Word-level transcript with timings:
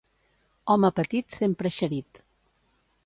Home 0.75 0.89
petit, 0.99 1.37
sempre 1.41 1.73
eixerit. 1.73 2.23